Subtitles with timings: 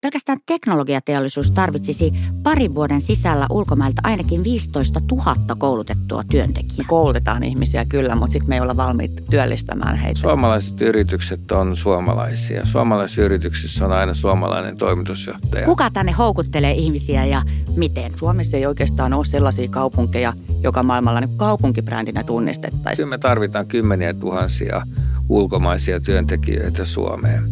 [0.00, 2.12] Pelkästään teknologiateollisuus tarvitsisi
[2.42, 6.78] parin vuoden sisällä ulkomailta ainakin 15 000 koulutettua työntekijää.
[6.78, 10.20] Me koulutetaan ihmisiä kyllä, mutta sitten me ei olla valmiit työllistämään heitä.
[10.20, 12.64] Suomalaiset yritykset on suomalaisia.
[12.64, 15.66] Suomalaisissa yrityksissä on aina suomalainen toimitusjohtaja.
[15.66, 17.42] Kuka tänne houkuttelee ihmisiä ja
[17.76, 18.12] miten?
[18.18, 23.08] Suomessa ei oikeastaan ole sellaisia kaupunkeja, joka maailmalla niin kaupunkibrändinä tunnistettaisiin.
[23.08, 24.82] Me tarvitaan kymmeniä tuhansia
[25.28, 27.50] ulkomaisia työntekijöitä Suomeen.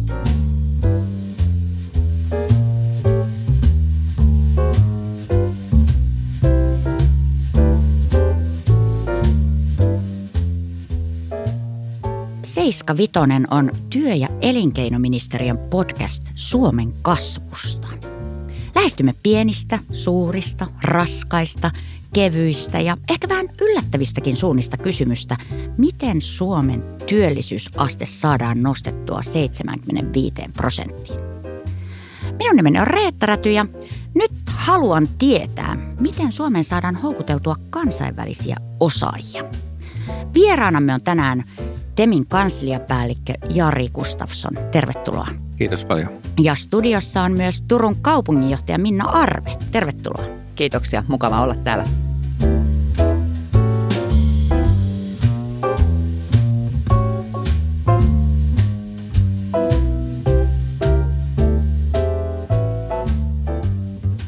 [12.57, 17.87] Seiska Vitonen on työ- ja elinkeinoministeriön podcast Suomen kasvusta.
[18.75, 21.71] Lähestymme pienistä, suurista, raskaista,
[22.13, 25.37] kevyistä ja ehkä vähän yllättävistäkin suunnista kysymystä,
[25.77, 31.19] miten Suomen työllisyysaste saadaan nostettua 75 prosenttiin.
[32.37, 33.65] Minun nimeni on Reetta Räty ja
[34.15, 39.66] nyt haluan tietää, miten Suomeen saadaan houkuteltua kansainvälisiä osaajia.
[40.33, 41.43] Vieraanamme on tänään
[41.95, 44.53] Temin kansliapäällikkö Jari Gustafsson.
[44.71, 45.27] Tervetuloa.
[45.55, 46.09] Kiitos paljon.
[46.39, 49.57] Ja studiossa on myös Turun kaupunginjohtaja Minna Arve.
[49.71, 50.25] Tervetuloa.
[50.55, 51.83] Kiitoksia, mukava olla täällä.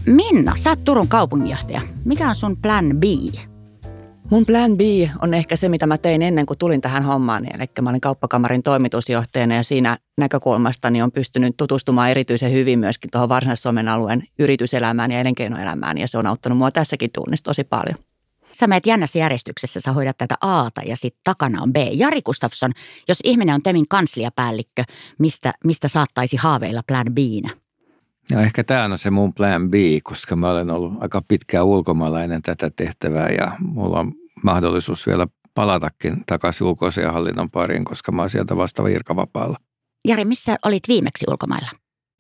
[0.05, 1.81] Minna, sä oot Turun kaupunginjohtaja.
[2.05, 3.03] Mikä on sun plan B?
[4.29, 4.81] Mun plan B
[5.21, 7.45] on ehkä se, mitä mä tein ennen kuin tulin tähän hommaan.
[7.55, 13.11] Eli mä olin kauppakamarin toimitusjohtajana ja siinä näkökulmasta niin on pystynyt tutustumaan erityisen hyvin myöskin
[13.11, 15.97] tuohon Varsinais-Suomen alueen yrityselämään ja elinkeinoelämään.
[15.97, 17.95] Ja se on auttanut mua tässäkin tunnissa tosi paljon.
[18.53, 21.75] Sä menet jännässä järjestyksessä, sä hoidat tätä Aata ja sitten takana on B.
[21.93, 22.71] Jari Gustafsson,
[23.07, 24.83] jos ihminen on Temin kansliapäällikkö,
[25.19, 27.49] mistä, mistä saattaisi haaveilla plan Bnä?
[28.31, 32.41] No ehkä tämä on se mun plan B, koska mä olen ollut aika pitkään ulkomaalainen
[32.41, 34.13] tätä tehtävää ja mulla on
[34.43, 39.57] mahdollisuus vielä palatakin takaisin ulkoisen hallinnon pariin, koska mä oon sieltä vasta virkavapaalla.
[40.07, 41.69] Jari, missä olit viimeksi ulkomailla?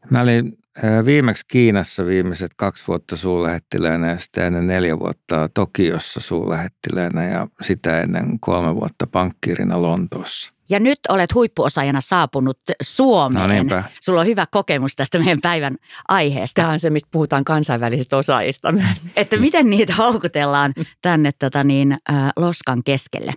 [0.09, 0.57] Mä olin
[1.05, 8.01] viimeksi Kiinassa viimeiset kaksi vuotta suurlähettiläänä ja sitä ennen neljä vuotta Tokiossa suurlähettiläänä ja sitä
[8.01, 10.53] ennen kolme vuotta pankkirina Lontoossa.
[10.69, 13.49] Ja nyt olet huippuosaajana saapunut Suomeen.
[13.49, 13.83] No niinpä.
[14.01, 15.75] Sulla on hyvä kokemus tästä meidän päivän
[16.07, 16.61] aiheesta.
[16.61, 18.73] Tämä on se, mistä puhutaan kansainvälisistä osaajista.
[19.15, 23.33] Että miten niitä houkutellaan tänne tota niin, äh, loskan keskelle.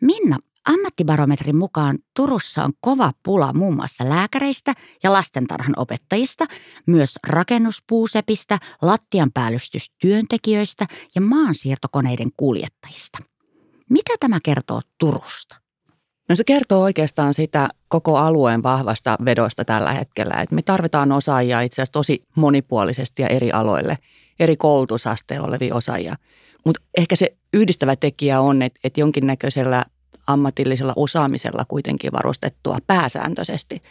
[0.00, 6.46] Minna, Ammattibarometrin mukaan Turussa on kova pula muun muassa lääkäreistä ja lastentarhan opettajista,
[6.86, 13.18] myös rakennuspuusepistä, lattianpäällystystyöntekijöistä ja maansiirtokoneiden kuljettajista.
[13.90, 15.56] Mitä tämä kertoo Turusta?
[16.28, 20.34] No se kertoo oikeastaan sitä koko alueen vahvasta vedosta tällä hetkellä.
[20.34, 23.98] Että me tarvitaan osaajia itse asiassa tosi monipuolisesti ja eri aloille,
[24.40, 26.16] eri koulutusasteilla olevia osaajia.
[26.64, 29.84] Mutta ehkä se yhdistävä tekijä on, että, että jonkinnäköisellä
[30.26, 33.82] ammatillisella osaamisella kuitenkin varustettua pääsääntöisesti.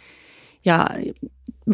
[0.65, 0.87] Ja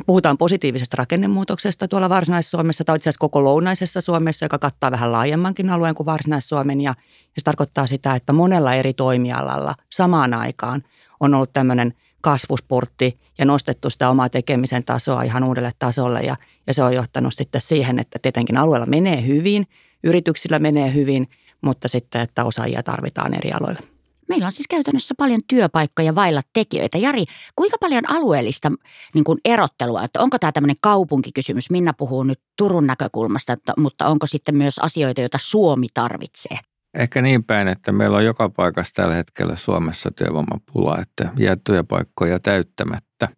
[0.06, 5.70] puhutaan positiivisesta rakennemuutoksesta tuolla Varsinais-Suomessa tai itse asiassa koko lounaisessa Suomessa, joka kattaa vähän laajemmankin
[5.70, 6.82] alueen kuin Varsinais-Suomen.
[6.82, 6.90] Ja,
[7.36, 10.84] ja se tarkoittaa sitä, että monella eri toimialalla samaan aikaan
[11.20, 16.22] on ollut tämmöinen kasvuspurtti ja nostettu sitä omaa tekemisen tasoa ihan uudelle tasolle.
[16.22, 16.36] Ja,
[16.68, 19.68] ja se on johtanut sitten siihen, että tietenkin alueella menee hyvin,
[20.04, 21.30] yrityksillä menee hyvin,
[21.62, 23.97] mutta sitten, että osaajia tarvitaan eri aloilla.
[24.30, 26.98] Meillä on siis käytännössä paljon työpaikkoja vailla tekijöitä.
[26.98, 28.72] Jari, kuinka paljon alueellista
[29.14, 31.70] niin kuin erottelua, että onko tämä tämmöinen kaupunkikysymys?
[31.70, 36.60] Minna puhuu nyt Turun näkökulmasta, että, mutta onko sitten myös asioita, joita Suomi tarvitsee?
[36.98, 42.40] Ehkä niin päin, että meillä on joka paikassa tällä hetkellä Suomessa työvoimapula, että jää työpaikkoja
[42.40, 43.30] täyttämättä.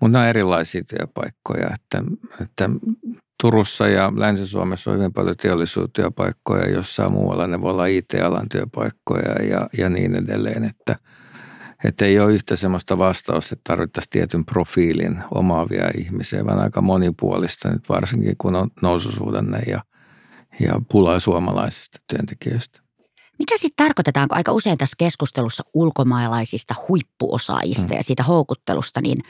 [0.00, 2.02] Mutta on erilaisia työpaikkoja, että,
[2.42, 2.70] että
[3.42, 9.68] Turussa ja Länsi-Suomessa on hyvin paljon teollisuustyöpaikkoja, jossain muualla ne voi olla IT-alan työpaikkoja ja,
[9.78, 10.96] ja niin edelleen, että,
[11.84, 17.70] että ei ole yhtä sellaista vastausta, että tarvittaisiin tietyn profiilin omaavia ihmisiä, vaan aika monipuolista
[17.70, 19.82] nyt varsinkin, kun on noususuhdanne ja,
[20.60, 22.80] ja pulaa suomalaisista työntekijöistä.
[23.42, 27.96] Mitä sitten tarkoitetaan, kun aika usein tässä keskustelussa ulkomaalaisista huippuosaajista hmm.
[27.96, 29.22] ja siitä houkuttelusta, niin,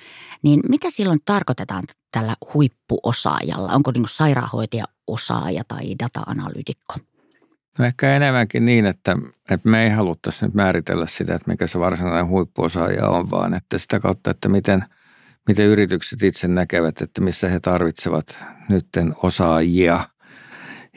[0.42, 3.72] niin mitä silloin tarkoitetaan tällä huippuosaajalla?
[3.72, 6.94] Onko niin sairaanhoitaja osaaja tai data-analyytikko?
[7.78, 9.16] No ehkä enemmänkin niin, että,
[9.50, 13.78] että me ei haluttaisi nyt määritellä sitä, että mikä se varsinainen huippuosaaja on, vaan että
[13.78, 14.84] sitä kautta, että miten,
[15.48, 18.38] miten yritykset itse näkevät, että missä he tarvitsevat
[18.68, 20.04] nytten osaajia–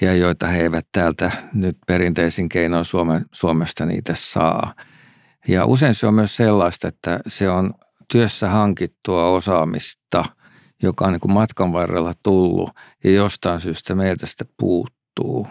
[0.02, 4.74] ja joita he eivät täältä nyt perinteisin keinoin Suome, Suomesta niitä saa.
[5.48, 7.74] Ja usein se on myös sellaista, että se on
[8.12, 10.24] työssä hankittua osaamista,
[10.84, 12.70] joka on niin kuin matkan varrella tullut
[13.04, 15.48] ja jostain syystä meiltä sitä puuttuu.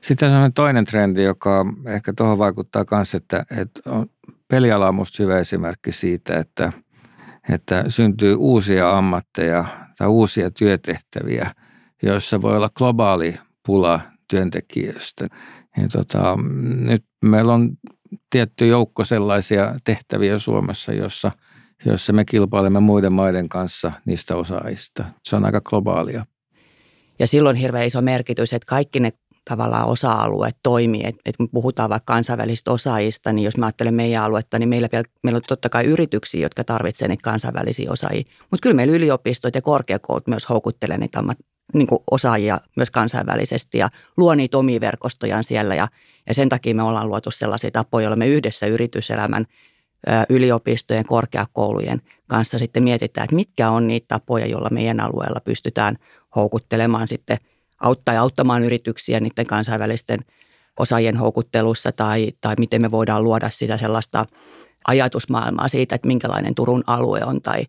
[0.00, 3.80] Sitten on toinen trendi, joka ehkä tuohon vaikuttaa myös, että, että
[4.48, 6.72] peliala on minusta hyvä esimerkki siitä, että,
[7.50, 9.64] että syntyy uusia ammatteja
[9.98, 11.50] tai uusia työtehtäviä,
[12.04, 15.28] joissa voi olla globaali pula työntekijöistä.
[15.76, 16.36] Ja tota,
[16.78, 17.70] nyt meillä on
[18.30, 21.32] tietty joukko sellaisia tehtäviä Suomessa, jossa,
[21.86, 25.04] jossa me kilpailemme muiden maiden kanssa niistä osaajista.
[25.22, 26.26] Se on aika globaalia.
[27.18, 29.12] Ja silloin hirveän iso merkitys, että kaikki ne
[29.50, 31.02] tavallaan osa-alueet toimii.
[31.04, 34.88] Että et kun puhutaan vaikka kansainvälisistä osaajista, niin jos mä ajattelen meidän aluetta, niin meillä,
[35.22, 38.24] meillä on totta kai yrityksiä, jotka tarvitsevat niitä kansainvälisiä osaajia.
[38.50, 41.24] Mutta kyllä meillä yliopistot ja korkeakoulut myös houkuttelee niitä
[41.74, 45.74] niin osaajia myös kansainvälisesti ja luo niitä omia verkostojaan siellä.
[45.74, 45.88] Ja,
[46.28, 49.46] ja sen takia me ollaan luotu sellaisia tapoja, joilla me yhdessä yrityselämän
[50.28, 55.96] yliopistojen, korkeakoulujen kanssa sitten mietitään, että mitkä on niitä tapoja, joilla meidän alueella pystytään
[56.36, 57.38] houkuttelemaan sitten–
[57.84, 60.20] auttaa ja auttamaan yrityksiä niiden kansainvälisten
[60.78, 64.26] osaajien houkuttelussa tai, tai miten me voidaan luoda sitä sellaista
[64.86, 67.62] ajatusmaailmaa siitä, että minkälainen Turun alue on tai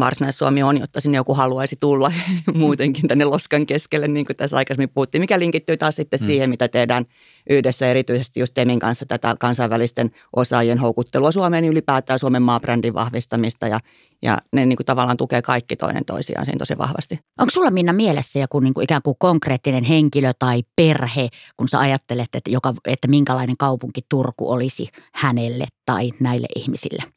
[0.00, 2.12] Varsinais-Suomi on, jotta sinne joku haluaisi tulla
[2.54, 6.26] muutenkin tänne loskan keskelle, niin kuin tässä aikaisemmin puhuttiin, mikä linkittyy taas sitten mm.
[6.26, 7.04] siihen, mitä tehdään
[7.50, 13.68] yhdessä erityisesti just Temin kanssa tätä kansainvälisten osaajien houkuttelua Suomeen niin ylipäätään Suomen maabrändin vahvistamista
[13.68, 13.80] ja,
[14.22, 17.18] ja ne niin kuin tavallaan tukee kaikki toinen toisiaan siinä tosi vahvasti.
[17.38, 21.78] Onko sulla Minna mielessä joku niin kuin ikään kuin konkreettinen henkilö tai perhe, kun sä
[21.78, 27.13] ajattelet, että, joka, että minkälainen kaupunki Turku olisi hänelle tai näille ihmisille?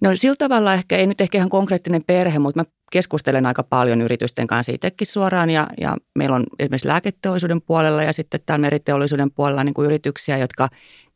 [0.00, 4.02] No sillä tavalla ehkä, ei nyt ehkä ihan konkreettinen perhe, mutta mä keskustelen aika paljon
[4.02, 9.30] yritysten kanssa itsekin suoraan ja, ja meillä on esimerkiksi lääketeollisuuden puolella ja sitten täällä meriteollisuuden
[9.30, 10.68] puolella niin kuin yrityksiä, jotka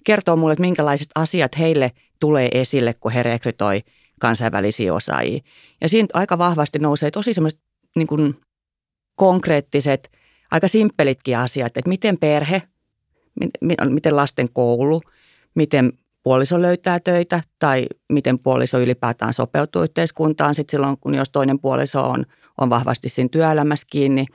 [0.05, 3.81] kertoo mulle, että minkälaiset asiat heille tulee esille, kun he rekrytoi
[4.21, 5.41] kansainvälisiä osaajia.
[5.81, 7.61] Ja siinä aika vahvasti nousee tosi semmoiset
[7.97, 8.35] niin kuin
[9.15, 10.11] konkreettiset,
[10.51, 12.63] aika simppelitkin asiat, että miten perhe,
[13.91, 15.03] miten lasten koulu,
[15.55, 15.93] miten
[16.23, 22.03] puoliso löytää töitä tai miten puoliso ylipäätään sopeutuu yhteiskuntaan sitten silloin, kun jos toinen puoliso
[22.03, 22.25] on,
[22.59, 24.27] on vahvasti siinä työelämässä kiinni.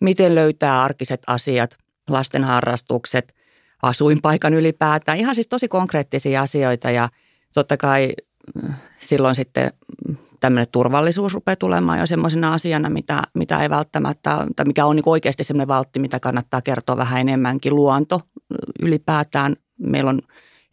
[0.00, 1.76] Miten löytää arkiset asiat,
[2.10, 3.34] lasten harrastukset,
[3.82, 5.18] asuinpaikan ylipäätään.
[5.18, 7.08] Ihan siis tosi konkreettisia asioita ja
[7.54, 8.12] totta kai
[8.64, 9.70] äh, silloin sitten
[10.40, 15.02] tämmöinen turvallisuus rupeaa tulemaan jo semmoisena asiana, mitä, mitä ei välttämättä, tai mikä on niin
[15.06, 17.76] oikeasti semmoinen valtti, mitä kannattaa kertoa vähän enemmänkin.
[17.76, 18.20] Luonto
[18.82, 19.56] ylipäätään.
[19.78, 20.20] Meillä on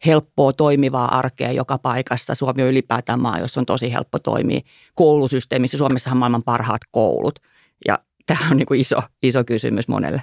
[0.06, 2.34] helppoa toimivaa arkea joka paikassa.
[2.34, 4.60] Suomi on ylipäätään maa, jossa on tosi helppo toimia.
[4.94, 7.38] Koulusysteemissä, Suomessahan on maailman parhaat koulut.
[7.88, 10.22] Ja tämä on niin kuin iso, iso kysymys monelle.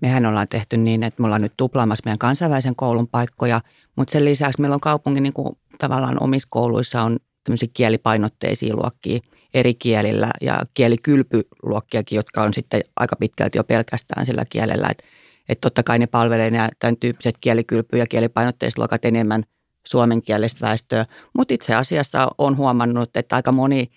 [0.00, 3.60] Mehän ollaan tehty niin, että me ollaan nyt tuplaamassa meidän kansainvälisen koulun paikkoja,
[3.96, 9.20] mutta sen lisäksi meillä on kaupungin niin kuin tavallaan omissa kouluissa on tämmöisiä kielipainotteisia luokkia
[9.54, 14.88] eri kielillä ja kielikylpyluokkiakin, jotka on sitten aika pitkälti jo pelkästään sillä kielellä.
[14.90, 15.04] Että
[15.48, 19.44] että totta kai ne palvelee nämä tämän tyyppiset kielikylpy- ja kielipainotteiset luokat enemmän
[19.86, 21.06] suomenkielistä väestöä.
[21.36, 23.90] Mutta itse asiassa on huomannut, että aika moni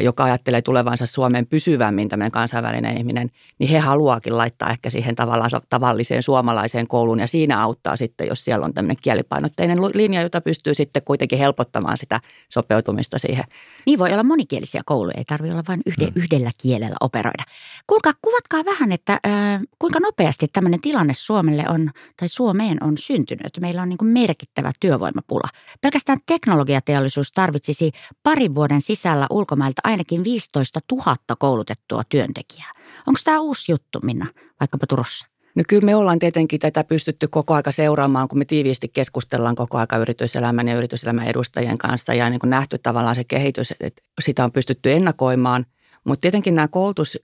[0.00, 5.50] joka ajattelee tulevansa Suomeen pysyvämmin tämmöinen kansainvälinen ihminen, niin he haluaakin laittaa ehkä siihen tavallaan
[5.68, 10.74] tavalliseen suomalaiseen kouluun ja siinä auttaa sitten, jos siellä on tämmöinen kielipainotteinen linja, jota pystyy
[10.74, 13.44] sitten kuitenkin helpottamaan sitä sopeutumista siihen.
[13.86, 16.12] Niin voi olla monikielisiä kouluja, ei tarvitse olla vain yhde, mm.
[16.14, 17.44] yhdellä kielellä operoida.
[17.86, 23.58] Kuulkaa, kuvatkaa vähän, että äh, kuinka nopeasti tämmöinen tilanne Suomelle on, tai Suomeen on syntynyt.
[23.60, 25.48] Meillä on niin kuin merkittävä työvoimapula.
[25.80, 32.72] Pelkästään teknologiateollisuus tarvitsisi parin vuoden sisällä ulkomailta Suomelta ainakin 15 000 koulutettua työntekijää.
[33.06, 34.26] Onko tämä uusi juttu, Minna,
[34.60, 35.26] vaikkapa Turussa?
[35.54, 39.78] No kyllä me ollaan tietenkin tätä pystytty koko aika seuraamaan, kun me tiiviisti keskustellaan koko
[39.78, 44.44] aika yrityselämän ja yrityselämän edustajien kanssa ja niin kuin nähty tavallaan se kehitys, että sitä
[44.44, 45.66] on pystytty ennakoimaan.
[46.04, 47.18] Mutta tietenkin nämä koulutus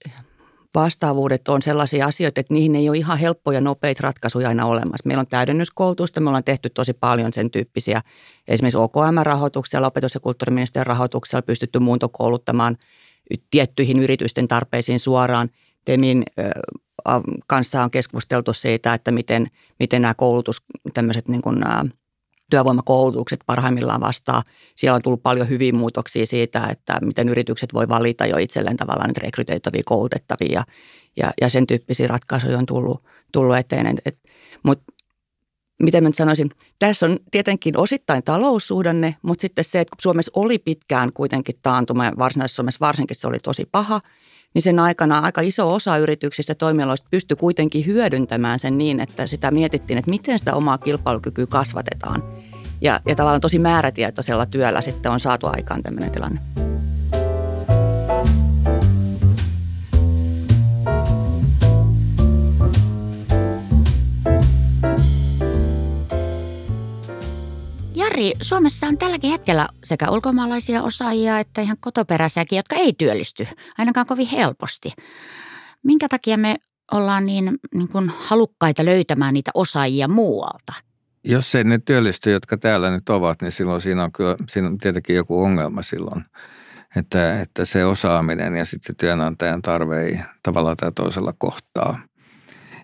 [0.74, 5.06] vastaavuudet on sellaisia asioita, että niihin ei ole ihan helppoja nopeita ratkaisuja aina olemassa.
[5.06, 8.02] Meillä on täydennyskoulutusta, me ollaan tehty tosi paljon sen tyyppisiä.
[8.48, 12.76] Esimerkiksi OKM-rahoituksella, opetus- ja kulttuuriministeriön rahoituksella pystytty muuntokouluttamaan
[13.50, 15.50] tiettyihin yritysten tarpeisiin suoraan.
[15.84, 16.24] Temin
[17.46, 19.46] kanssa on keskusteltu siitä, että miten,
[19.78, 20.62] miten nämä koulutus,
[20.94, 21.64] tämmöiset niin kuin,
[22.52, 24.42] työvoimakoulutukset parhaimmillaan vastaa.
[24.76, 29.09] Siellä on tullut paljon hyviä muutoksia siitä, että miten yritykset voi valita jo itselleen tavallaan
[29.09, 30.64] niitä rekrytoitavia, koulutettavia ja,
[31.16, 33.99] ja, ja sen tyyppisiä ratkaisuja on tullut, tullut eteen.
[34.62, 34.92] Mutta
[35.82, 40.59] miten mä nyt sanoisin, tässä on tietenkin osittain taloussuhdanne, mutta sitten se, että Suomessa oli
[40.59, 44.00] pitkään kuitenkin taantuma, Varsinais-Suomessa varsinkin se oli tosi paha–
[44.54, 49.50] niin sen aikana aika iso osa yrityksistä toimialoista pystyi kuitenkin hyödyntämään sen niin, että sitä
[49.50, 52.23] mietittiin, että miten sitä omaa kilpailukykyä kasvatetaan.
[52.80, 56.40] Ja, ja tavallaan tosi määrätietoisella työllä sitten on saatu aikaan tämmöinen tilanne.
[68.12, 73.47] Jari, Suomessa on tälläkin hetkellä sekä ulkomaalaisia osaajia että ihan kotoperäisiäkin, jotka ei työllisty
[73.78, 74.92] ainakaan kovin helposti.
[75.83, 76.57] Minkä takia me
[76.92, 80.73] ollaan niin, niin kuin halukkaita löytämään niitä osaajia muualta?
[81.25, 84.78] Jos ei ne työllisty, jotka täällä nyt ovat, niin silloin siinä on kyllä siinä on
[84.78, 86.25] tietenkin joku ongelma silloin.
[86.97, 91.99] Että, että se osaaminen ja sitten se työnantajan tarve ei tavalla tai toisella kohtaa.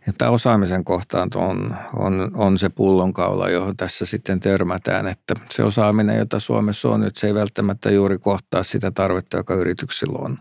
[0.08, 6.18] Että osaamisen kohtaan on, on, on se pullonkaula, johon tässä sitten törmätään, että se osaaminen,
[6.18, 10.38] jota Suomessa on nyt, se ei välttämättä juuri kohtaa sitä tarvetta, joka yrityksillä on.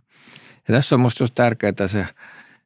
[0.67, 2.07] Ja tässä on minusta tärkeää se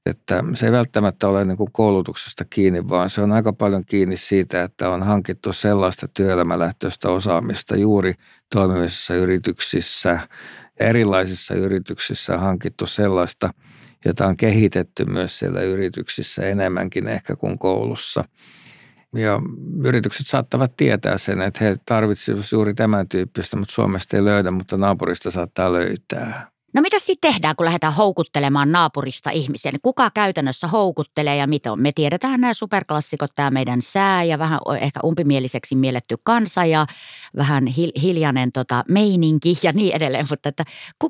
[0.05, 4.17] että se ei välttämättä ole niin kuin koulutuksesta kiinni, vaan se on aika paljon kiinni
[4.17, 8.13] siitä, että on hankittu sellaista työelämälähtöistä osaamista juuri
[8.53, 10.19] toimimisessa yrityksissä,
[10.79, 13.53] erilaisissa yrityksissä hankittu sellaista,
[14.05, 18.23] jota on kehitetty myös siellä yrityksissä enemmänkin ehkä kuin koulussa.
[19.15, 19.39] Ja
[19.83, 24.77] yritykset saattavat tietää sen, että he tarvitsevat juuri tämän tyyppistä, mutta Suomesta ei löydä, mutta
[24.77, 26.50] naapurista saattaa löytää.
[26.73, 29.71] No mitä sitten tehdään, kun lähdetään houkuttelemaan naapurista ihmisiä?
[29.71, 31.81] Niin kuka käytännössä houkuttelee ja mitä on?
[31.81, 36.85] Me tiedetään nämä superklassikot, tämä meidän sää ja vähän ehkä umpimieliseksi mielletty kansa ja
[37.37, 37.67] vähän
[38.01, 40.25] hiljainen tota, meininki ja niin edelleen.
[40.29, 40.63] Mutta että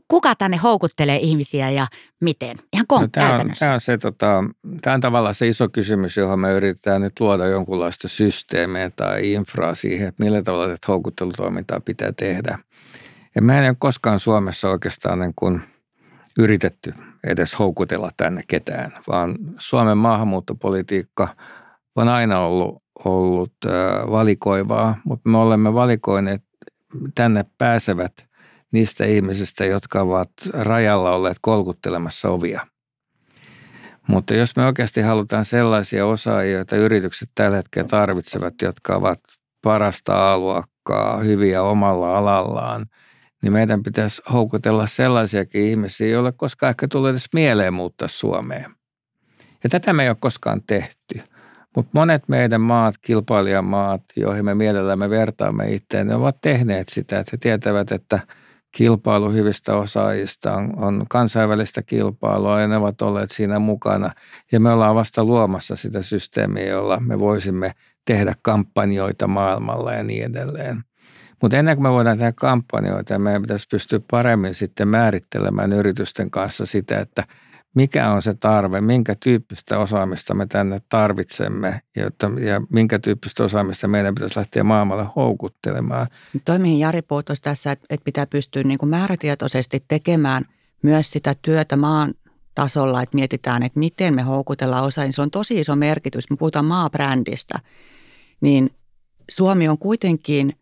[0.08, 1.88] kuka tänne houkuttelee ihmisiä ja
[2.20, 2.58] miten?
[2.74, 4.44] Ihan kon- no, tämä, on, tämä, on se, tota,
[4.82, 9.76] tämä on tavallaan se iso kysymys, johon me yritetään nyt luoda jonkunlaista systeemiä tai infraa
[9.76, 12.58] siihen, että millä tavalla tätä houkuttelutoimintaa pitää tehdä–
[13.36, 15.62] ja mä en ole koskaan Suomessa oikeastaan niin kuin
[16.40, 16.94] yritetty
[17.28, 21.28] edes houkutella tänne ketään, vaan Suomen maahanmuuttopolitiikka
[21.96, 23.54] on aina ollut, ollut
[24.12, 26.44] valikoivaa, mutta me olemme valikoineet
[27.16, 28.14] tänne pääsevät
[28.72, 32.68] niistä ihmisistä, jotka ovat rajalla olleet kolkuttelemassa ovia.
[34.08, 39.20] Mutta jos me oikeasti halutaan sellaisia osaajia, joita yritykset tällä hetkellä tarvitsevat, jotka ovat
[39.64, 42.86] parasta aluakkaa, hyviä omalla alallaan–
[43.42, 48.66] niin meidän pitäisi houkutella sellaisiakin ihmisiä, joille koskaan ehkä tulee edes mieleen muuttaa Suomeen.
[49.64, 51.22] Ja tätä me ei ole koskaan tehty.
[51.76, 57.30] Mutta monet meidän maat, kilpailijamaat, joihin me mielellämme vertaamme itseään, ne ovat tehneet sitä, että
[57.34, 58.20] he tietävät, että
[58.72, 64.12] kilpailu hyvistä osaajista on, on kansainvälistä kilpailua ja ne ovat olleet siinä mukana.
[64.52, 67.72] Ja me ollaan vasta luomassa sitä systeemiä, jolla me voisimme
[68.06, 70.84] tehdä kampanjoita maailmalla ja niin edelleen.
[71.42, 76.66] Mutta ennen kuin me voidaan tehdä kampanjoita, meidän pitäisi pystyä paremmin sitten määrittelemään yritysten kanssa
[76.66, 77.24] sitä, että
[77.74, 83.88] mikä on se tarve, minkä tyyppistä osaamista me tänne tarvitsemme jotta, ja minkä tyyppistä osaamista
[83.88, 86.08] meidän pitäisi lähteä maailmalle houkuttelemaan.
[86.46, 90.46] Toi, mihin Jari puhuisi tässä, että pitää pystyä niin kuin määrätietoisesti tekemään
[90.82, 92.14] myös sitä työtä maan
[92.56, 95.12] tasolla, että mietitään, että miten me houkutellaan osaajia.
[95.12, 96.30] Se on tosi iso merkitys.
[96.30, 97.60] Me puhutaan maabrändistä,
[98.42, 98.70] niin
[99.30, 100.54] Suomi on kuitenkin–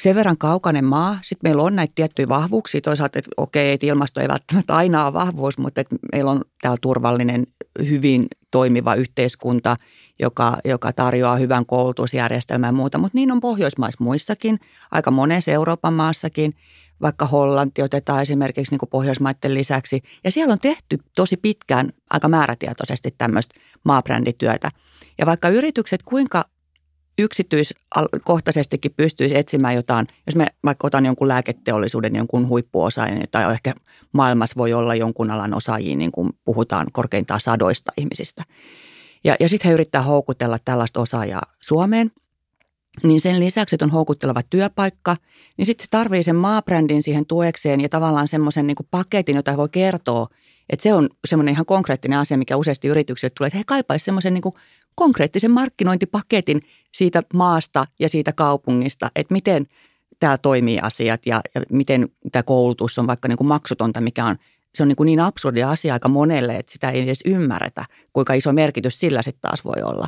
[0.00, 1.18] sen verran kaukainen maa.
[1.22, 2.80] Sitten meillä on näitä tiettyjä vahvuuksia.
[2.80, 6.78] Toisaalta, että okei, että ilmasto ei välttämättä aina ole vahvuus, mutta että meillä on täällä
[6.82, 7.46] turvallinen,
[7.78, 9.76] hyvin toimiva yhteiskunta,
[10.20, 12.98] joka, joka tarjoaa hyvän koulutusjärjestelmän ja muuta.
[12.98, 14.58] Mutta niin on Pohjoismaissa muissakin,
[14.90, 16.54] aika monessa Euroopan maassakin.
[17.02, 20.02] Vaikka Hollanti otetaan esimerkiksi niin kuin Pohjoismaiden lisäksi.
[20.24, 23.54] Ja siellä on tehty tosi pitkään aika määrätietoisesti tämmöistä
[23.84, 24.70] maabrändityötä.
[25.18, 26.44] Ja vaikka yritykset kuinka
[27.18, 33.74] yksityiskohtaisestikin pystyisi etsimään jotain, jos me vaikka otan jonkun lääketeollisuuden jonkun huippuosaajan, tai ehkä
[34.12, 38.44] maailmassa voi olla jonkun alan osaajia, niin kuin puhutaan korkeintaan sadoista ihmisistä.
[39.24, 42.10] Ja, ja sitten he yrittää houkutella tällaista osaajaa Suomeen,
[43.02, 45.16] niin sen lisäksi, että on houkutteleva työpaikka,
[45.56, 49.68] niin sitten se tarvii sen maabrändin siihen tuekseen ja tavallaan semmoisen niin paketin, jota voi
[49.68, 50.26] kertoa,
[50.70, 54.34] että se on semmoinen ihan konkreettinen asia, mikä useasti yrityksille tulee, että he kaipaisivat semmoisen
[54.34, 54.54] niin
[54.94, 56.62] konkreettisen markkinointipaketin
[56.94, 59.66] siitä maasta ja siitä kaupungista, että miten
[60.20, 64.36] tämä toimii asiat ja, ja miten tämä koulutus on vaikka niin kuin maksutonta, mikä on
[64.74, 68.34] se on niin, kuin niin absurdi asia aika monelle, että sitä ei edes ymmärretä, kuinka
[68.34, 70.06] iso merkitys sillä sitten taas voi olla.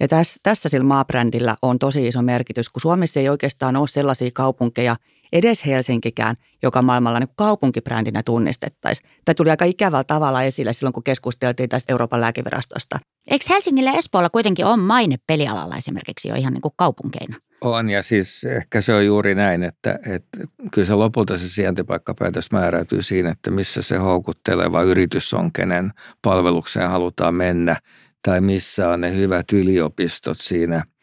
[0.00, 4.30] Ja tässä, tässä sillä maabrändillä on tosi iso merkitys, kun Suomessa ei oikeastaan ole sellaisia
[4.34, 4.96] kaupunkeja,
[5.32, 9.10] edes Helsinkikään, joka maailmalla niin kaupunkibrändinä tunnistettaisiin.
[9.24, 12.98] Tämä tuli aika ikävällä tavalla esille silloin, kun keskusteltiin tästä Euroopan lääkevirastosta.
[13.30, 17.36] Eikö Helsingillä ja Espoolla kuitenkin on maine pelialalla esimerkiksi jo ihan niin kuin kaupunkeina?
[17.60, 20.38] On ja siis ehkä se on juuri näin, että, että
[20.72, 26.88] kyllä se lopulta se sijaintipaikkapäätös määräytyy siinä, että missä se houkutteleva yritys on, kenen palvelukseen
[26.88, 27.76] halutaan mennä
[28.22, 30.84] tai missä on ne hyvät yliopistot siinä–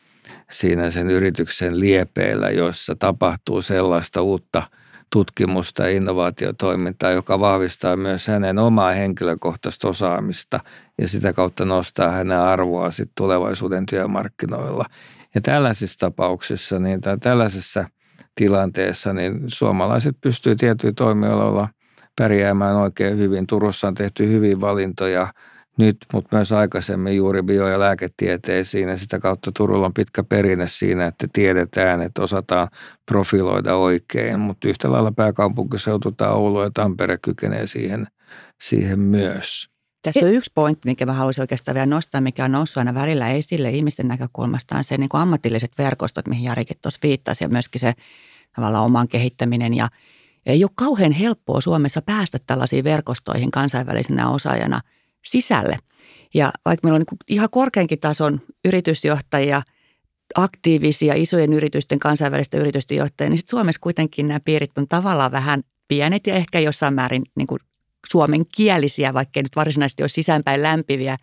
[0.52, 4.64] siinä sen yrityksen liepeillä, joissa tapahtuu sellaista uutta
[5.12, 10.60] tutkimusta ja innovaatiotoimintaa, joka vahvistaa myös hänen omaa henkilökohtaista osaamista
[11.02, 14.86] ja sitä kautta nostaa hänen arvoa sitten tulevaisuuden työmarkkinoilla.
[15.36, 17.86] Ja tällaisissa tapauksissa, niin tällaisessa
[18.36, 21.70] tilanteessa, niin suomalaiset pystyy tietyillä toimialoilla
[22.18, 23.48] pärjäämään oikein hyvin.
[23.48, 25.34] Turussa on tehty hyvin valintoja
[25.78, 30.68] nyt, mutta myös aikaisemmin juuri bio- ja lääketieteisiin ja sitä kautta Turulla on pitkä perinne
[30.68, 32.68] siinä, että tiedetään, että osataan
[33.06, 38.08] profiloida oikein, mutta yhtä lailla pääkaupunkiseutu tai Oulu ja Tampere kykenee siihen,
[38.62, 39.72] siihen myös.
[40.02, 43.30] Tässä on yksi pointti, mikä mä haluaisin oikeastaan vielä nostaa, mikä on noussut aina välillä
[43.30, 47.82] esille ihmisten näkökulmasta, on se niin kuin ammatilliset verkostot, mihin Jarikin tuossa viittasi, ja myöskin
[47.82, 47.94] se
[48.56, 49.74] tavallaan oman kehittäminen.
[49.74, 49.88] Ja
[50.46, 54.82] ei ole kauhean helppoa Suomessa päästä tällaisiin verkostoihin kansainvälisenä osaajana
[55.26, 55.78] sisälle.
[56.34, 59.62] Ja vaikka meillä on niin ihan korkeankin tason yritysjohtajia,
[60.36, 65.64] aktiivisia isojen yritysten, kansainvälisten yritysten johtajia, niin sitten Suomessa kuitenkin nämä piirit on tavallaan vähän
[65.88, 67.60] pienet ja ehkä jossain määrin niin kuin
[68.12, 71.18] suomenkielisiä, vaikka ei nyt varsinaisesti ole sisäänpäin lämpiviä,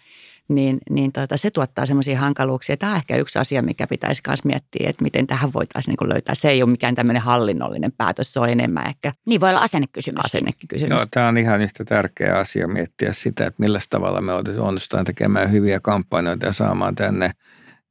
[0.49, 2.77] niin, niin tota, se tuottaa semmoisia hankaluuksia.
[2.77, 6.35] Tämä on ehkä yksi asia, mikä pitäisi myös miettiä, että miten tähän voitaisiin niin löytää.
[6.35, 9.13] Se ei ole mikään tämmöinen hallinnollinen päätös, se on enemmän ehkä.
[9.27, 10.25] Niin voi olla asennekysymys.
[10.25, 10.91] Asennekysymys.
[10.91, 15.53] Joo, tämä on ihan yhtä tärkeä asia miettiä sitä, että millä tavalla me onnistutaan tekemään
[15.53, 17.31] hyviä kampanjoita ja saamaan tänne,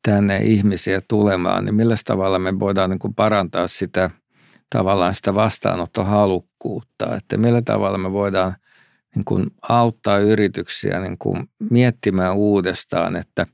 [0.04, 4.10] tänne ihmisiä tulemaan, niin millä tavalla me voidaan niin kuin parantaa sitä
[4.70, 8.56] tavallaan sitä vastaanottohalukkuutta, että millä tavalla me voidaan–
[9.18, 13.46] niin kuin auttaa yrityksiä niin kuin miettimään uudestaan, että,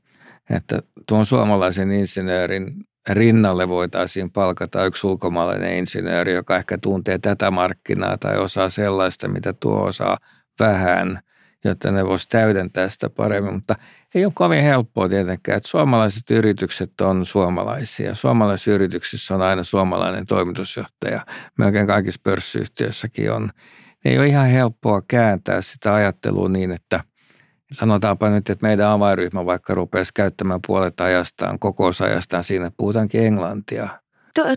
[0.50, 2.74] että tuon suomalaisen insinöörin
[3.08, 9.52] rinnalle voitaisiin palkata yksi ulkomaalainen insinööri, joka ehkä tuntee tätä markkinaa tai osaa sellaista, mitä
[9.52, 10.16] tuo osaa
[10.60, 11.20] vähän,
[11.64, 13.54] jotta ne voisi täydentää sitä paremmin.
[13.54, 13.74] Mutta
[14.14, 18.14] ei ole kovin helppoa tietenkään, että suomalaiset yritykset on suomalaisia.
[18.14, 21.26] Suomalaisissa yrityksissä on aina suomalainen toimitusjohtaja.
[21.58, 23.50] Melkein kaikissa pörssiyhtiöissäkin on
[24.04, 27.04] ei ole ihan helppoa kääntää sitä ajattelua niin, että
[27.72, 33.88] sanotaanpa nyt, että meidän avainryhmä vaikka rupeaisi käyttämään puolet ajastaan, kokousajastaan siinä, että puhutaankin englantia.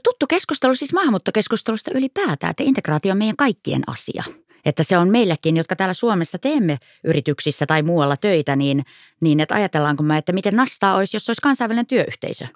[0.04, 4.24] Tuttu keskustelu siis maahanmuuttokeskustelusta ylipäätään, että integraatio on meidän kaikkien asia.
[4.66, 8.84] Että se on meilläkin, jotka täällä Suomessa teemme yrityksissä tai muualla töitä, niin,
[9.22, 12.48] niin että ajatellaanko me, että miten nastaa olisi, jos olisi kansainvälinen työyhteisö?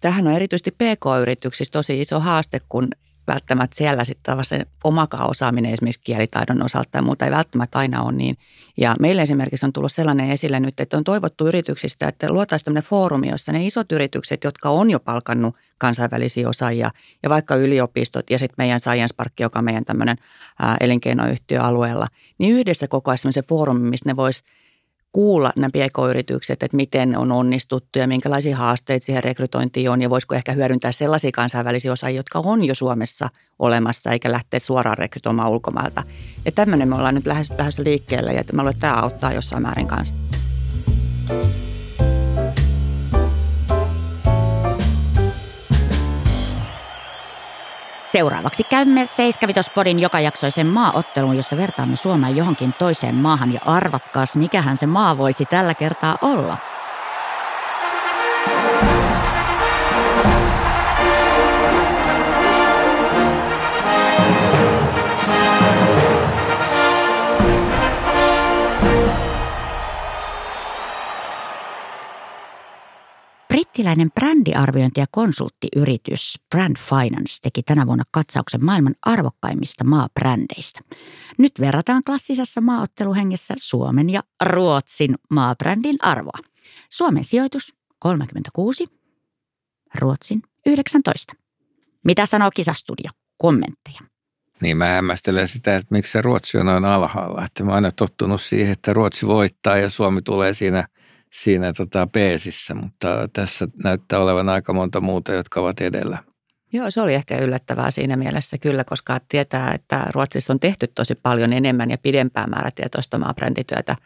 [0.00, 2.88] Tähän on erityisesti PK-yrityksissä tosi iso haaste, kun
[3.26, 8.12] välttämättä siellä sitten se omakaan osaaminen esimerkiksi kielitaidon osalta tai muuta ei välttämättä aina ole
[8.12, 8.36] niin.
[8.76, 12.88] Ja meille esimerkiksi on tullut sellainen esille nyt, että on toivottu yrityksistä, että luotaisiin tämmöinen
[12.88, 16.90] foorumi, jossa ne isot yritykset, jotka on jo palkannut kansainvälisiä osaajia
[17.22, 20.16] ja vaikka yliopistot ja sitten meidän Science Park, joka on meidän tämmöinen
[20.80, 22.06] elinkeinoyhtiö alueella,
[22.38, 24.42] niin yhdessä koko ajan semmoisen foorumin, missä ne voisi
[25.14, 30.34] kuulla nämä pk-yritykset, että miten on onnistuttu ja minkälaisia haasteita siihen rekrytointiin on ja voisiko
[30.34, 36.02] ehkä hyödyntää sellaisia kansainvälisiä osaajia, jotka on jo Suomessa olemassa eikä lähteä suoraan rekrytoimaan ulkomailta.
[36.44, 39.62] Ja tämmöinen me ollaan nyt lähes, lähes liikkeelle ja mä luulen, että tämä auttaa jossain
[39.62, 40.16] määrin kanssa.
[48.14, 54.86] Seuraavaksi käymme Seiskavitospodin jokajaksoisen maaottelun, jossa vertaamme Suomea johonkin toiseen maahan ja arvatkaas, mikähän se
[54.86, 56.58] maa voisi tällä kertaa olla.
[73.54, 80.80] Brittiläinen brändiarviointi- ja konsulttiyritys Brand Finance teki tänä vuonna katsauksen maailman arvokkaimmista maabrändeistä.
[81.38, 86.38] Nyt verrataan klassisessa maaotteluhengessä Suomen ja Ruotsin maabrändin arvoa.
[86.90, 88.86] Suomen sijoitus 36,
[89.98, 91.32] Ruotsin 19.
[92.04, 93.10] Mitä sanoo kisastudio?
[93.38, 94.00] Kommentteja.
[94.60, 97.44] Niin mä hämmästelen sitä, että miksi se Ruotsi on noin alhaalla.
[97.44, 100.88] Että mä oon aina tottunut siihen, että Ruotsi voittaa ja Suomi tulee siinä–
[101.34, 106.18] siinä tota peesissä, mutta tässä näyttää olevan aika monta muuta, jotka ovat edellä.
[106.72, 111.14] Joo, se oli ehkä yllättävää siinä mielessä kyllä, koska tietää, että Ruotsissa on tehty tosi
[111.14, 113.96] paljon enemmän ja pidempää määrätietoista maabrändityötä.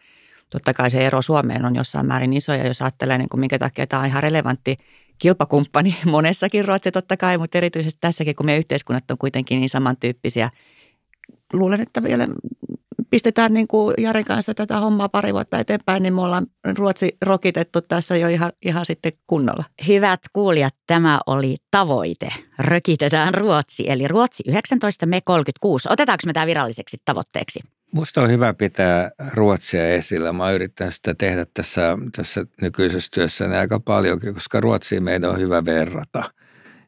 [0.49, 3.59] Totta kai se ero Suomeen on jossain määrin iso ja jos ajattelee, niin kuin minkä
[3.59, 4.77] takia tämä on ihan relevantti
[5.19, 10.49] kilpakumppani monessakin Ruotsi totta kai, mutta erityisesti tässäkin, kun meidän yhteiskunnat on kuitenkin niin samantyyppisiä.
[11.53, 12.27] Luulen, että vielä
[13.09, 17.81] pistetään niin kuin Jaren kanssa tätä hommaa pari vuotta eteenpäin, niin me ollaan Ruotsi rokitettu
[17.81, 19.63] tässä jo ihan, ihan sitten kunnolla.
[19.87, 22.29] Hyvät kuulijat, tämä oli tavoite.
[22.59, 25.89] Rökitetään Ruotsi, eli Ruotsi 19, me 36.
[25.91, 27.59] Otetaanko me tämä viralliseksi tavoitteeksi?
[27.93, 30.33] Musta on hyvä pitää Ruotsia esillä.
[30.33, 35.65] Mä yritän sitä tehdä tässä, tässä nykyisessä työssäni aika paljonkin, koska Ruotsiin meidän on hyvä
[35.65, 36.23] verrata.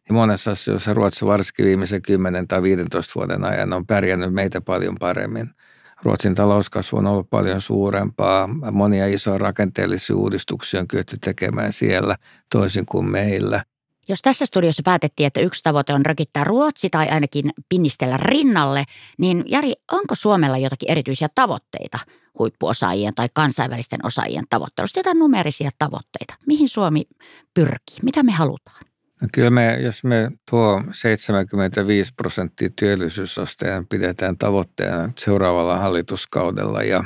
[0.10, 4.96] Ja monessa asioissa Ruotsi varsinkin viimeisen 10 tai 15 vuoden ajan on pärjännyt meitä paljon
[5.00, 5.50] paremmin–
[6.04, 8.48] Ruotsin talouskasvu on ollut paljon suurempaa.
[8.72, 12.16] Monia isoja rakenteellisia uudistuksia on kyetty tekemään siellä
[12.52, 13.64] toisin kuin meillä.
[14.08, 18.84] Jos tässä studiossa päätettiin, että yksi tavoite on rökittää Ruotsi tai ainakin pinnistellä rinnalle,
[19.18, 22.00] niin Jari, onko Suomella jotakin erityisiä tavoitteita
[22.40, 26.36] huippuosaajien tai kansainvälisten osaajien tavoittelusta, jotain numerisia tavoitteita?
[26.48, 27.04] Mihin Suomi
[27.54, 27.98] pyrkii?
[28.04, 28.91] Mitä me halutaan?
[29.22, 37.04] No kyllä me, jos me tuo 75 prosenttia työllisyysasteen pidetään tavoitteena seuraavalla hallituskaudella ja,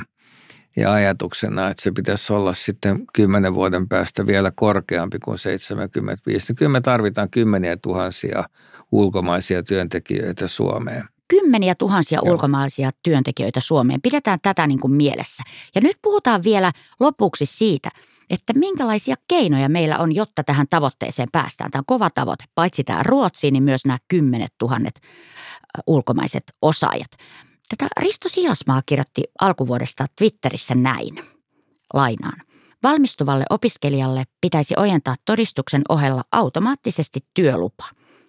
[0.76, 6.56] ja ajatuksena, että se pitäisi olla sitten kymmenen vuoden päästä vielä korkeampi kuin 75, niin
[6.56, 8.44] kyllä me tarvitaan kymmeniä tuhansia
[8.92, 12.32] ulkomaisia työntekijöitä Suomeen kymmeniä tuhansia Joo.
[12.32, 14.02] ulkomaisia työntekijöitä Suomeen.
[14.02, 15.42] Pidetään tätä niin kuin mielessä.
[15.74, 17.90] Ja nyt puhutaan vielä lopuksi siitä,
[18.30, 21.70] että minkälaisia keinoja meillä on, jotta tähän tavoitteeseen päästään.
[21.70, 22.44] Tämä on kova tavoite.
[22.54, 25.00] Paitsi tämä Ruotsi, niin myös nämä kymmenet tuhannet
[25.86, 27.10] ulkomaiset osaajat.
[27.68, 31.24] Tätä Risto Siilasmaa kirjoitti alkuvuodesta Twitterissä näin.
[31.94, 32.42] Lainaan.
[32.82, 37.84] Valmistuvalle opiskelijalle pitäisi ojentaa todistuksen ohella automaattisesti työlupa.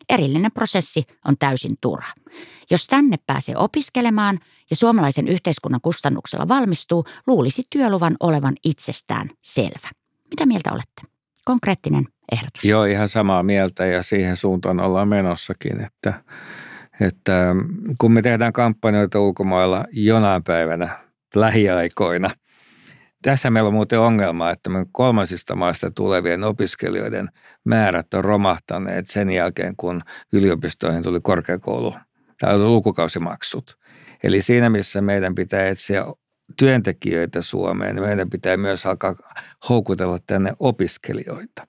[0.10, 2.14] Erillinen prosessi on täysin turha.
[2.70, 4.40] Jos tänne pääsee opiskelemaan
[4.70, 9.90] ja suomalaisen yhteiskunnan kustannuksella valmistuu, luulisi työluvan olevan itsestään selvä.
[10.30, 11.02] Mitä mieltä olette?
[11.46, 12.64] Konkreettinen ehdotus.
[12.64, 16.14] Joo, ihan samaa mieltä ja siihen suuntaan ollaan menossakin, että,
[17.02, 17.56] että
[18.00, 20.90] kun me tehdään kampanjoita ulkomailla jonain päivänä
[21.36, 22.30] lähiaikoina–
[23.22, 27.30] tässä meillä on muuten ongelma, että me kolmansista maista tulevien opiskelijoiden
[27.64, 30.02] määrät on romahtaneet sen jälkeen, kun
[30.34, 31.94] yliopistoihin tuli korkeakoulu
[32.42, 33.78] tai lukukausimaksut.
[34.24, 36.06] Eli siinä, missä meidän pitää etsiä
[36.60, 39.16] työntekijöitä Suomeen, niin meidän pitää myös alkaa
[39.70, 41.68] houkutella tänne opiskelijoita.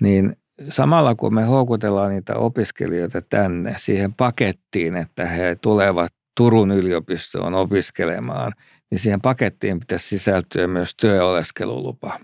[0.00, 0.36] Niin
[0.68, 8.52] samalla kun me houkutellaan niitä opiskelijoita tänne siihen pakettiin, että he tulevat Turun yliopistoon opiskelemaan,
[8.90, 12.20] niin siihen pakettiin pitäisi sisältyä myös työ- ja oleskelulupa.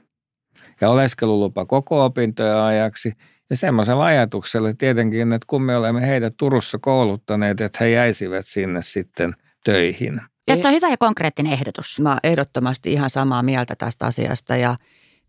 [0.81, 3.13] Ja oleskelulupa koko opintojen ajaksi
[3.51, 8.83] ja semmoisella ajatuksella tietenkin, että kun me olemme heidät Turussa kouluttaneet, että he jäisivät sinne
[8.83, 10.21] sitten töihin.
[10.47, 12.01] Tässä on hyvä ja konkreettinen ehdotus.
[12.01, 14.77] Mä ehdottomasti ihan samaa mieltä tästä asiasta ja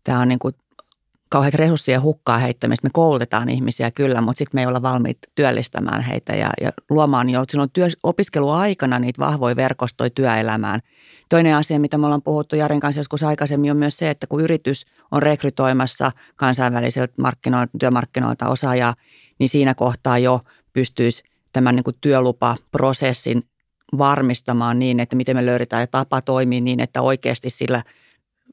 [0.04, 0.54] tämä on niin kuin
[1.28, 2.86] kauheat resurssien hukkaa heittämistä.
[2.86, 7.30] Me koulutetaan ihmisiä kyllä, mutta sitten me ei olla valmiit työllistämään heitä ja, ja luomaan
[7.30, 10.80] jo silloin työ, opiskeluaikana niitä vahvoja verkostoja työelämään.
[11.28, 14.40] Toinen asia, mitä me ollaan puhuttu Jarin kanssa joskus aikaisemmin, on myös se, että kun
[14.40, 18.94] yritys on rekrytoimassa kansainvälisiltä markkinoilta, työmarkkinoilta osaajaa,
[19.38, 20.40] niin siinä kohtaa jo
[20.72, 23.42] pystyisi tämän niin kuin työlupaprosessin
[23.98, 27.82] varmistamaan niin, että miten me löydetään tapa toimia niin, että oikeasti sillä–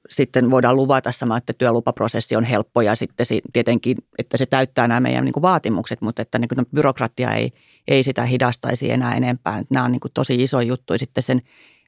[0.10, 4.99] sitten voidaan luvata sama, että työlupaprosessi on helppo ja sitten tietenkin, että se täyttää nämä
[4.99, 7.51] meidän niin kuin vaatimukset, mutta että niin kuin byrokratia ei,
[7.88, 9.63] ei sitä hidastaisi enää enempää.
[9.69, 11.41] Nämä on niin kuin tosi iso juttu sitten sen,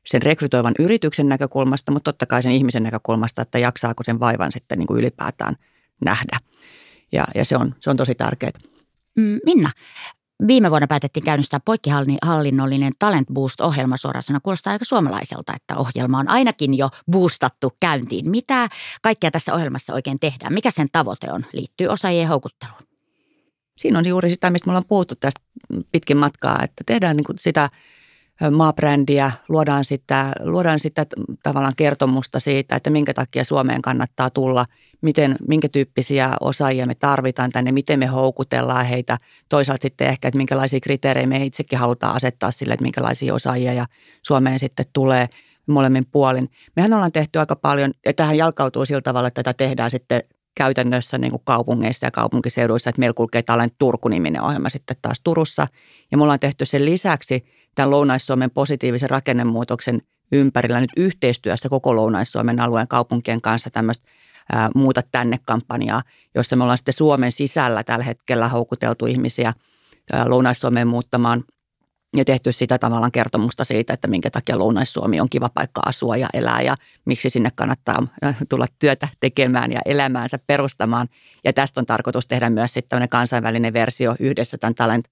[0.05, 4.79] sen rekrytoivan yrityksen näkökulmasta, mutta totta kai sen ihmisen näkökulmasta, että jaksaako sen vaivan sitten
[4.79, 5.55] niin kuin ylipäätään
[6.05, 6.37] nähdä.
[7.11, 8.51] Ja, ja se, on, se on tosi tärkeää.
[9.17, 9.71] Mm, Minna,
[10.47, 16.77] Viime vuonna päätettiin käynnistää poikkihallinnollinen Talent Boost-ohjelma suoraan Kuulostaa aika suomalaiselta, että ohjelma on ainakin
[16.77, 18.29] jo boostattu käyntiin.
[18.29, 18.69] Mitä
[19.01, 20.53] kaikkea tässä ohjelmassa oikein tehdään?
[20.53, 21.45] Mikä sen tavoite on?
[21.53, 22.81] Liittyy osaajien houkutteluun.
[23.77, 25.41] Siinä on juuri sitä, mistä me ollaan puhuttu tästä
[25.91, 27.69] pitkin matkaa, että tehdään niin kuin sitä–
[28.51, 31.05] maabrändiä, luodaan sitä, luodaan sitä
[31.43, 34.65] tavallaan kertomusta siitä, että minkä takia Suomeen kannattaa tulla,
[35.01, 39.17] miten, minkä tyyppisiä osaajia me tarvitaan tänne, miten me houkutellaan heitä.
[39.49, 43.85] Toisaalta sitten ehkä, että minkälaisia kriteerejä me itsekin halutaan asettaa sille, että minkälaisia osaajia ja
[44.21, 45.27] Suomeen sitten tulee
[45.67, 46.49] molemmin puolin.
[46.75, 50.23] Mehän ollaan tehty aika paljon, ja tähän jalkautuu sillä tavalla, että tätä tehdään sitten
[50.55, 55.67] käytännössä niin kuin kaupungeissa ja kaupunkiseuduissa, että meillä kulkee tällainen Turku-niminen ohjelma sitten taas Turussa.
[56.11, 57.45] Ja me ollaan tehty sen lisäksi
[57.77, 64.07] tämän Lounais-Suomen positiivisen rakennemuutoksen ympärillä nyt yhteistyössä koko Lounais-Suomen alueen kaupunkien kanssa tämmöistä
[64.51, 66.01] ää, muuta tänne kampanjaa,
[66.35, 69.53] jossa me ollaan sitten Suomen sisällä tällä hetkellä houkuteltu ihmisiä
[70.13, 71.43] ää, Lounais-Suomeen muuttamaan
[72.15, 76.27] ja tehty sitä tavallaan kertomusta siitä, että minkä takia Lounais-Suomi on kiva paikka asua ja
[76.33, 78.07] elää ja miksi sinne kannattaa
[78.49, 81.07] tulla työtä tekemään ja elämäänsä perustamaan.
[81.43, 85.05] Ja tästä on tarkoitus tehdä myös sitten kansainvälinen versio yhdessä tämän Talent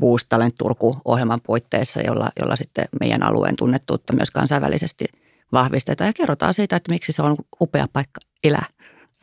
[0.00, 5.04] Boost Talent Turku-ohjelman puitteissa, jolla, jolla sitten meidän alueen tunnettuutta myös kansainvälisesti
[5.52, 8.66] vahvistetaan ja kerrotaan siitä, että miksi se on upea paikka elää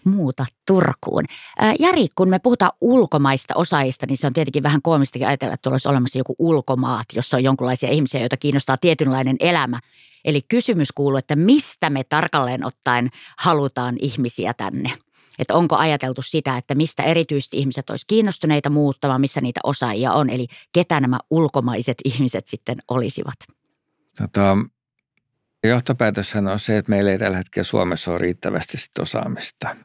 [0.04, 1.24] muuta Turkuun.
[1.80, 5.88] Jari, kun me puhutaan ulkomaista osaajista, niin se on tietenkin vähän koomistakin ajatella, että olisi
[5.88, 9.80] olemassa joku ulkomaat, jossa on jonkinlaisia ihmisiä, joita kiinnostaa tietynlainen elämä.
[10.26, 14.92] Eli kysymys kuuluu, että mistä me tarkalleen ottaen halutaan ihmisiä tänne?
[15.40, 20.30] Että onko ajateltu sitä, että mistä erityisesti ihmiset olisi kiinnostuneita muuttamaan, missä niitä osaajia on,
[20.30, 23.36] eli ketä nämä ulkomaiset ihmiset sitten olisivat?
[24.18, 24.58] Tota,
[25.64, 29.76] johtopäätöshän on se, että meillä ei tällä hetkellä Suomessa ole riittävästi sit osaamista.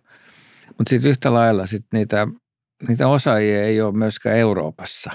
[0.79, 2.29] Mutta sitten yhtä lailla sit niitä
[2.89, 5.11] niitä osaajia ei ole myöskään Euroopassa.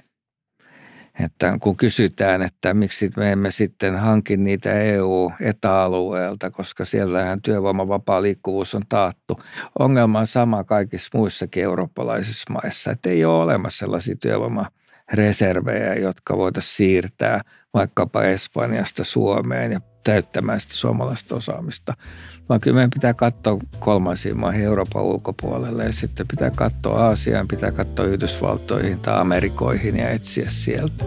[1.25, 8.21] Että kun kysytään, että miksi me emme sitten hanki niitä EU-etäalueelta, koska siellähän työvoiman vapaa
[8.21, 9.41] liikkuvuus on taattu.
[9.79, 16.75] Ongelma on sama kaikissa muissakin eurooppalaisissa maissa, että ei ole olemassa sellaisia työvoimareservejä, jotka voitaisiin
[16.75, 17.41] siirtää
[17.73, 21.93] vaikkapa Espanjasta Suomeen ja täyttämään sitä suomalaista osaamista.
[22.49, 27.71] Vaan kyllä meidän pitää katsoa kolmansiin maihin Euroopan ulkopuolelle ja sitten pitää katsoa Aasiaan, pitää
[27.71, 31.05] katsoa Yhdysvaltoihin tai Amerikoihin ja etsiä sieltä.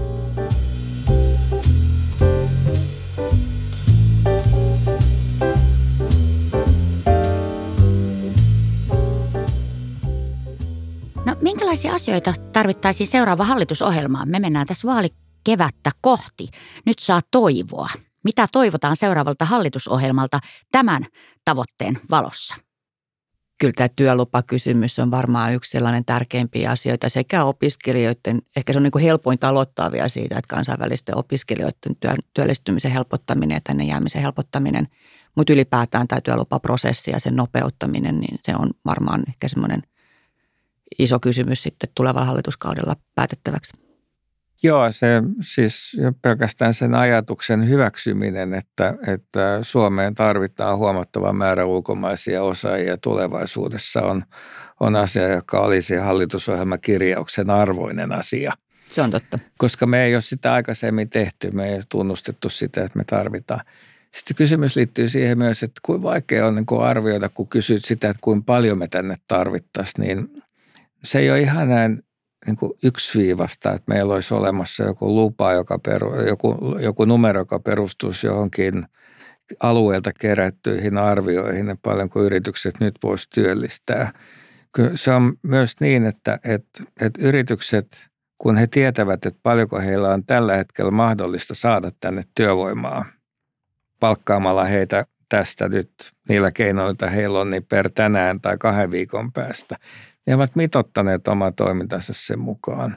[11.26, 14.28] No minkälaisia asioita tarvittaisiin seuraava hallitusohjelmaan?
[14.28, 16.48] Me mennään tässä vaalikevättä kohti.
[16.86, 17.88] Nyt saa toivoa.
[18.24, 20.40] Mitä toivotaan seuraavalta hallitusohjelmalta
[20.72, 21.06] tämän
[21.44, 22.54] tavoitteen valossa?
[23.58, 28.90] Kyllä tämä työlupakysymys on varmaan yksi sellainen tärkeimpiä asioita sekä opiskelijoiden, ehkä se on niin
[28.90, 34.88] kuin helpointa aloittaa vielä siitä, että kansainvälisten opiskelijoiden työ, työllistymisen helpottaminen ja tänne jäämisen helpottaminen,
[35.34, 39.82] mutta ylipäätään tämä työlupaprosessi ja sen nopeuttaminen, niin se on varmaan ehkä semmoinen
[40.98, 43.89] iso kysymys sitten tulevalla hallituskaudella päätettäväksi.
[44.62, 45.06] Joo, se
[45.40, 54.24] siis pelkästään sen ajatuksen hyväksyminen, että, että Suomeen tarvitaan huomattava määrä ulkomaisia osaajia tulevaisuudessa on,
[54.80, 58.52] on asia, joka olisi hallitusohjelmakirjauksen arvoinen asia.
[58.90, 59.38] Se on totta.
[59.58, 63.60] Koska me ei ole sitä aikaisemmin tehty, me ei ole tunnustettu sitä, että me tarvitaan.
[64.14, 68.20] Sitten kysymys liittyy siihen myös, että kuinka vaikea on niin arvioida, kun kysyt sitä, että
[68.20, 70.42] kuinka paljon me tänne tarvittaisiin, niin
[71.04, 72.02] se ei ole ihan näin
[72.46, 77.58] niin kuin yksiviivasta, että meillä olisi olemassa joku lupa, joka peru, joku, joku numero, joka
[77.58, 78.86] perustuisi johonkin
[79.60, 84.12] alueelta kerättyihin arvioihin, että paljonko yritykset nyt voisi työllistää.
[84.72, 90.08] Kyllä se on myös niin, että, että, että yritykset, kun he tietävät, että paljonko heillä
[90.08, 93.04] on tällä hetkellä mahdollista saada tänne työvoimaa
[94.00, 95.90] palkkaamalla heitä tästä nyt
[96.28, 99.76] niillä keinoilla, heillä on niin per tänään tai kahden viikon päästä–
[100.26, 102.96] ne ovat mitottaneet oma toimintansa sen mukaan.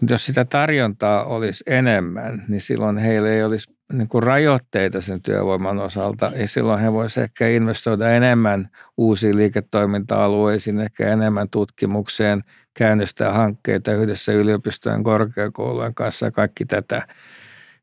[0.00, 5.22] Mutta jos sitä tarjontaa olisi enemmän, niin silloin heillä ei olisi niin kuin rajoitteita sen
[5.22, 6.32] työvoiman osalta.
[6.36, 14.32] Ja silloin he voisivat ehkä investoida enemmän uusiin liiketoiminta-alueisiin, ehkä enemmän tutkimukseen, käynnistää hankkeita yhdessä
[14.32, 17.06] yliopistojen korkeakoulujen kanssa ja kaikki tätä.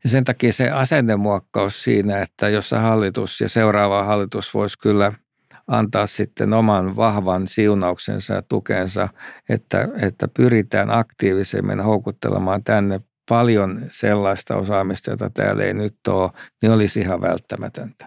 [0.03, 5.11] Ja sen takia se asennemuokkaus siinä, että jossa hallitus ja seuraava hallitus voisi kyllä–
[5.67, 9.09] antaa sitten oman vahvan siunauksensa ja tukensa,
[9.49, 16.71] että, että pyritään aktiivisemmin houkuttelemaan tänne paljon sellaista osaamista, jota täällä ei nyt ole, niin
[16.71, 18.05] olisi ihan välttämätöntä.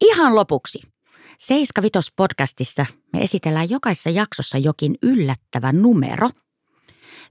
[0.00, 0.80] Ihan lopuksi.
[1.38, 6.30] Seiska Vitos podcastissa me esitellään jokaisessa jaksossa jokin yllättävä numero.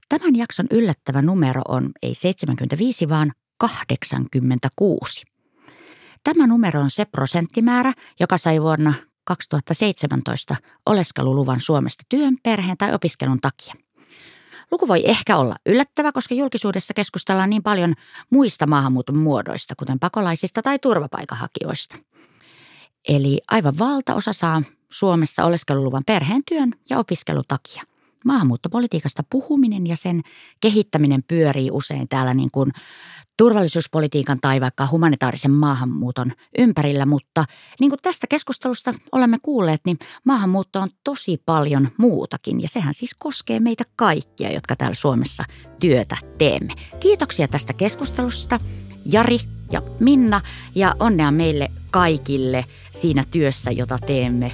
[0.08, 5.24] Tämän jakson yllättävä numero on ei 75, vaan 86.
[6.24, 10.56] Tämä numero on se prosenttimäärä, joka sai vuonna 2017
[10.86, 13.74] oleskeluluvan Suomesta työn, perheen tai opiskelun takia.
[14.70, 17.94] Luku voi ehkä olla yllättävä, koska julkisuudessa keskustellaan niin paljon
[18.30, 21.96] muista maahanmuuton muodoista, kuten pakolaisista tai turvapaikanhakijoista.
[23.08, 27.82] Eli aivan valtaosa saa Suomessa oleskeluluvan perheen, työn ja opiskelun takia.
[28.24, 30.20] Maahanmuuttopolitiikasta puhuminen ja sen
[30.60, 32.72] kehittäminen pyörii usein täällä niin kuin
[33.36, 37.44] turvallisuuspolitiikan tai vaikka humanitaarisen maahanmuuton ympärillä, mutta
[37.80, 42.62] niin kuin tästä keskustelusta olemme kuulleet, niin maahanmuutto on tosi paljon muutakin.
[42.62, 45.44] Ja sehän siis koskee meitä kaikkia, jotka täällä Suomessa
[45.80, 46.74] työtä teemme.
[47.00, 48.60] Kiitoksia tästä keskustelusta
[49.04, 49.38] Jari
[49.72, 50.40] ja Minna.
[50.74, 54.52] Ja onnea meille kaikille siinä työssä, jota teemme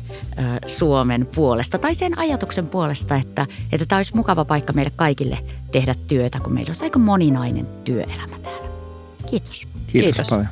[0.67, 5.39] Suomen puolesta tai sen ajatuksen puolesta, että, että tämä olisi mukava paikka meille kaikille
[5.73, 8.69] tehdä työtä, kun meillä olisi aika moninainen työelämä täällä.
[9.31, 9.69] Kiitos.
[9.87, 10.29] Kiitos, Kiitos.
[10.29, 10.49] paljon.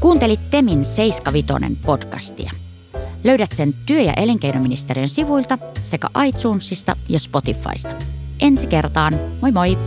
[0.00, 2.63] Kuuntelit Temin 75 podcastia.
[3.24, 7.94] Löydät sen työ- ja elinkeinoministeriön sivuilta sekä iTunesista ja Spotifysta.
[8.40, 9.78] Ensi kertaan, moi moi!